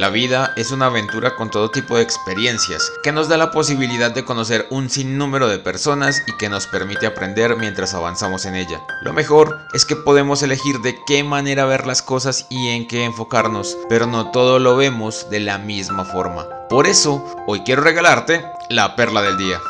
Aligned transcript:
La 0.00 0.08
vida 0.08 0.54
es 0.56 0.70
una 0.70 0.86
aventura 0.86 1.36
con 1.36 1.50
todo 1.50 1.70
tipo 1.70 1.94
de 1.94 2.02
experiencias 2.02 2.90
que 3.02 3.12
nos 3.12 3.28
da 3.28 3.36
la 3.36 3.50
posibilidad 3.50 4.10
de 4.10 4.24
conocer 4.24 4.66
un 4.70 4.88
sinnúmero 4.88 5.46
de 5.46 5.58
personas 5.58 6.22
y 6.26 6.34
que 6.38 6.48
nos 6.48 6.66
permite 6.66 7.04
aprender 7.06 7.54
mientras 7.58 7.92
avanzamos 7.92 8.46
en 8.46 8.54
ella. 8.54 8.80
Lo 9.02 9.12
mejor 9.12 9.58
es 9.74 9.84
que 9.84 9.96
podemos 9.96 10.42
elegir 10.42 10.78
de 10.78 10.98
qué 11.06 11.22
manera 11.22 11.66
ver 11.66 11.86
las 11.86 12.00
cosas 12.00 12.46
y 12.48 12.68
en 12.68 12.88
qué 12.88 13.04
enfocarnos, 13.04 13.76
pero 13.90 14.06
no 14.06 14.30
todo 14.30 14.58
lo 14.58 14.74
vemos 14.74 15.28
de 15.28 15.40
la 15.40 15.58
misma 15.58 16.06
forma. 16.06 16.46
Por 16.70 16.86
eso, 16.86 17.22
hoy 17.46 17.60
quiero 17.60 17.82
regalarte 17.82 18.42
la 18.70 18.96
perla 18.96 19.20
del 19.20 19.36
día. 19.36 19.60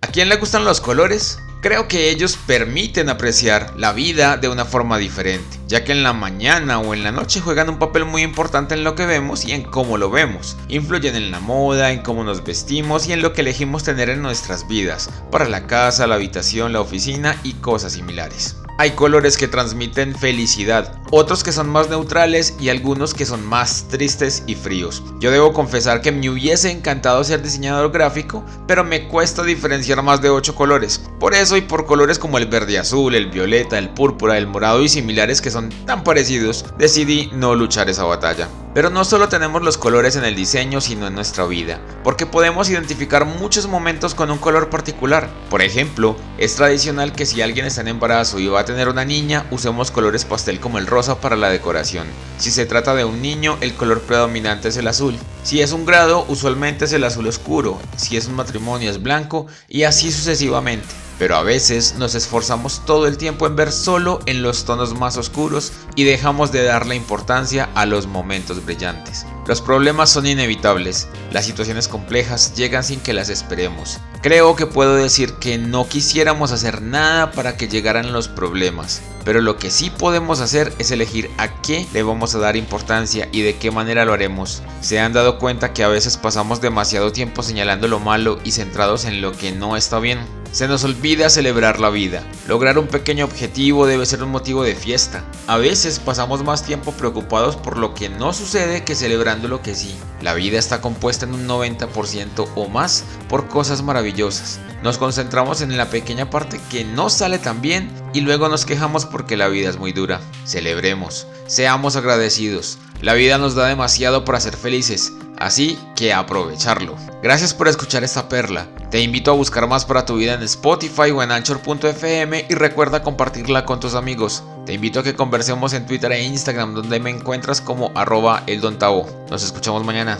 ¿A 0.00 0.08
quién 0.08 0.28
le 0.28 0.38
gustan 0.38 0.64
los 0.64 0.80
colores? 0.80 1.38
Creo 1.64 1.88
que 1.88 2.10
ellos 2.10 2.36
permiten 2.46 3.08
apreciar 3.08 3.72
la 3.78 3.94
vida 3.94 4.36
de 4.36 4.50
una 4.50 4.66
forma 4.66 4.98
diferente, 4.98 5.58
ya 5.66 5.82
que 5.82 5.92
en 5.92 6.02
la 6.02 6.12
mañana 6.12 6.78
o 6.78 6.92
en 6.92 7.02
la 7.02 7.10
noche 7.10 7.40
juegan 7.40 7.70
un 7.70 7.78
papel 7.78 8.04
muy 8.04 8.20
importante 8.20 8.74
en 8.74 8.84
lo 8.84 8.94
que 8.94 9.06
vemos 9.06 9.46
y 9.46 9.52
en 9.52 9.62
cómo 9.62 9.96
lo 9.96 10.10
vemos. 10.10 10.58
Influyen 10.68 11.16
en 11.16 11.30
la 11.30 11.40
moda, 11.40 11.90
en 11.90 12.02
cómo 12.02 12.22
nos 12.22 12.44
vestimos 12.44 13.08
y 13.08 13.14
en 13.14 13.22
lo 13.22 13.32
que 13.32 13.40
elegimos 13.40 13.82
tener 13.82 14.10
en 14.10 14.20
nuestras 14.20 14.68
vidas, 14.68 15.08
para 15.30 15.48
la 15.48 15.66
casa, 15.66 16.06
la 16.06 16.16
habitación, 16.16 16.74
la 16.74 16.82
oficina 16.82 17.40
y 17.42 17.54
cosas 17.54 17.94
similares. 17.94 18.58
Hay 18.76 18.90
colores 18.90 19.38
que 19.38 19.48
transmiten 19.48 20.14
felicidad, 20.14 21.00
otros 21.10 21.44
que 21.44 21.52
son 21.52 21.68
más 21.68 21.88
neutrales 21.88 22.54
y 22.58 22.68
algunos 22.68 23.14
que 23.14 23.26
son 23.26 23.44
más 23.44 23.86
tristes 23.88 24.42
y 24.46 24.54
fríos. 24.54 25.02
Yo 25.20 25.30
debo 25.30 25.52
confesar 25.52 26.00
que 26.00 26.12
me 26.12 26.28
hubiese 26.28 26.70
encantado 26.70 27.22
ser 27.24 27.42
diseñador 27.42 27.92
gráfico, 27.92 28.44
pero 28.66 28.84
me 28.84 29.08
cuesta 29.08 29.42
diferenciar 29.42 30.02
más 30.02 30.20
de 30.20 30.30
8 30.30 30.54
colores. 30.54 31.00
Por 31.20 31.34
eso 31.34 31.56
y 31.56 31.62
por 31.62 31.86
colores 31.86 32.18
como 32.18 32.38
el 32.38 32.46
verde 32.46 32.78
azul, 32.78 33.14
el 33.14 33.30
violeta, 33.30 33.78
el 33.78 33.90
púrpura, 33.90 34.38
el 34.38 34.46
morado 34.46 34.82
y 34.82 34.88
similares 34.88 35.40
que 35.40 35.50
son 35.50 35.70
tan 35.86 36.04
parecidos, 36.04 36.66
decidí 36.78 37.30
no 37.32 37.54
luchar 37.54 37.88
esa 37.88 38.04
batalla. 38.04 38.48
Pero 38.74 38.90
no 38.90 39.04
solo 39.04 39.28
tenemos 39.28 39.62
los 39.62 39.78
colores 39.78 40.16
en 40.16 40.24
el 40.24 40.34
diseño, 40.34 40.80
sino 40.80 41.06
en 41.06 41.14
nuestra 41.14 41.46
vida, 41.46 41.80
porque 42.02 42.26
podemos 42.26 42.68
identificar 42.68 43.24
muchos 43.24 43.68
momentos 43.68 44.16
con 44.16 44.32
un 44.32 44.38
color 44.38 44.68
particular. 44.68 45.30
Por 45.48 45.62
ejemplo, 45.62 46.16
es 46.38 46.56
tradicional 46.56 47.12
que 47.12 47.24
si 47.24 47.40
alguien 47.40 47.66
está 47.66 47.82
en 47.82 47.88
embarazo 47.88 48.40
y 48.40 48.48
va 48.48 48.60
a 48.60 48.64
tener 48.64 48.88
una 48.88 49.04
niña, 49.04 49.46
usemos 49.52 49.92
colores 49.92 50.24
pastel 50.24 50.58
como 50.58 50.78
el 50.78 50.88
rosa 50.94 51.20
para 51.20 51.34
la 51.34 51.50
decoración. 51.50 52.06
Si 52.38 52.52
se 52.52 52.66
trata 52.66 52.94
de 52.94 53.04
un 53.04 53.20
niño, 53.20 53.58
el 53.60 53.74
color 53.74 54.00
predominante 54.02 54.68
es 54.68 54.76
el 54.76 54.86
azul. 54.86 55.16
Si 55.42 55.60
es 55.60 55.72
un 55.72 55.84
grado, 55.84 56.24
usualmente 56.28 56.84
es 56.84 56.92
el 56.92 57.02
azul 57.02 57.26
oscuro. 57.26 57.80
Si 57.96 58.16
es 58.16 58.28
un 58.28 58.36
matrimonio, 58.36 58.90
es 58.90 59.02
blanco 59.02 59.46
y 59.68 59.82
así 59.82 60.12
sucesivamente 60.12 60.86
pero 61.18 61.36
a 61.36 61.42
veces 61.42 61.94
nos 61.96 62.16
esforzamos 62.16 62.84
todo 62.86 63.06
el 63.06 63.18
tiempo 63.18 63.46
en 63.46 63.54
ver 63.54 63.70
solo 63.70 64.18
en 64.26 64.42
los 64.42 64.64
tonos 64.64 64.98
más 64.98 65.16
oscuros 65.16 65.72
y 65.94 66.02
dejamos 66.02 66.50
de 66.50 66.64
darle 66.64 66.96
importancia 66.96 67.68
a 67.76 67.86
los 67.86 68.08
momentos 68.08 68.64
brillantes. 68.64 69.24
Los 69.46 69.60
problemas 69.60 70.08
son 70.08 70.26
inevitables, 70.26 71.06
las 71.30 71.44
situaciones 71.44 71.86
complejas 71.86 72.54
llegan 72.54 72.82
sin 72.82 73.00
que 73.00 73.12
las 73.12 73.28
esperemos. 73.28 73.98
Creo 74.22 74.56
que 74.56 74.66
puedo 74.66 74.96
decir 74.96 75.34
que 75.34 75.58
no 75.58 75.86
quisiéramos 75.86 76.50
hacer 76.50 76.80
nada 76.80 77.30
para 77.32 77.58
que 77.58 77.68
llegaran 77.68 78.14
los 78.14 78.28
problemas, 78.28 79.02
pero 79.22 79.42
lo 79.42 79.58
que 79.58 79.70
sí 79.70 79.90
podemos 79.90 80.40
hacer 80.40 80.72
es 80.78 80.90
elegir 80.92 81.30
a 81.36 81.60
qué 81.60 81.86
le 81.92 82.02
vamos 82.02 82.34
a 82.34 82.38
dar 82.38 82.56
importancia 82.56 83.28
y 83.32 83.42
de 83.42 83.56
qué 83.56 83.70
manera 83.70 84.06
lo 84.06 84.14
haremos. 84.14 84.62
¿Se 84.80 84.98
han 84.98 85.12
dado 85.12 85.38
cuenta 85.38 85.74
que 85.74 85.84
a 85.84 85.88
veces 85.88 86.16
pasamos 86.16 86.62
demasiado 86.62 87.12
tiempo 87.12 87.42
señalando 87.42 87.86
lo 87.86 88.00
malo 88.00 88.38
y 88.44 88.52
centrados 88.52 89.04
en 89.04 89.20
lo 89.20 89.32
que 89.32 89.52
no 89.52 89.76
está 89.76 89.98
bien? 89.98 90.20
Se 90.54 90.68
nos 90.68 90.84
olvida 90.84 91.30
celebrar 91.30 91.80
la 91.80 91.90
vida. 91.90 92.22
Lograr 92.46 92.78
un 92.78 92.86
pequeño 92.86 93.24
objetivo 93.24 93.88
debe 93.88 94.06
ser 94.06 94.22
un 94.22 94.30
motivo 94.30 94.62
de 94.62 94.76
fiesta. 94.76 95.24
A 95.48 95.56
veces 95.56 95.98
pasamos 95.98 96.44
más 96.44 96.62
tiempo 96.62 96.92
preocupados 96.92 97.56
por 97.56 97.76
lo 97.76 97.92
que 97.92 98.08
no 98.08 98.32
sucede 98.32 98.84
que 98.84 98.94
celebrando 98.94 99.48
lo 99.48 99.62
que 99.62 99.74
sí. 99.74 99.96
La 100.22 100.32
vida 100.32 100.60
está 100.60 100.80
compuesta 100.80 101.26
en 101.26 101.34
un 101.34 101.48
90% 101.48 102.48
o 102.54 102.68
más 102.68 103.02
por 103.28 103.48
cosas 103.48 103.82
maravillosas. 103.82 104.60
Nos 104.84 104.96
concentramos 104.96 105.60
en 105.60 105.76
la 105.76 105.90
pequeña 105.90 106.30
parte 106.30 106.60
que 106.70 106.84
no 106.84 107.10
sale 107.10 107.40
tan 107.40 107.60
bien 107.60 107.90
y 108.12 108.20
luego 108.20 108.48
nos 108.48 108.64
quejamos 108.64 109.06
porque 109.06 109.36
la 109.36 109.48
vida 109.48 109.68
es 109.68 109.76
muy 109.76 109.90
dura. 109.90 110.20
Celebremos, 110.44 111.26
seamos 111.48 111.96
agradecidos. 111.96 112.78
La 113.02 113.14
vida 113.14 113.38
nos 113.38 113.56
da 113.56 113.66
demasiado 113.66 114.24
para 114.24 114.38
ser 114.38 114.56
felices, 114.56 115.12
así 115.36 115.76
que 115.96 116.12
aprovecharlo. 116.12 116.94
Gracias 117.24 117.52
por 117.54 117.66
escuchar 117.66 118.04
esta 118.04 118.28
perla. 118.28 118.68
Te 118.94 119.02
invito 119.02 119.32
a 119.32 119.34
buscar 119.34 119.66
más 119.66 119.84
para 119.84 120.06
tu 120.06 120.14
vida 120.14 120.34
en 120.34 120.42
Spotify 120.44 121.10
o 121.10 121.20
en 121.20 121.32
Anchor.fm 121.32 122.46
y 122.48 122.54
recuerda 122.54 123.02
compartirla 123.02 123.64
con 123.64 123.80
tus 123.80 123.96
amigos. 123.96 124.44
Te 124.66 124.74
invito 124.74 125.00
a 125.00 125.02
que 125.02 125.16
conversemos 125.16 125.72
en 125.72 125.84
Twitter 125.84 126.12
e 126.12 126.22
Instagram 126.22 126.74
donde 126.74 127.00
me 127.00 127.10
encuentras 127.10 127.60
como 127.60 127.90
arroba 127.96 128.44
eldontavo. 128.46 129.08
Nos 129.28 129.42
escuchamos 129.42 129.84
mañana. 129.84 130.16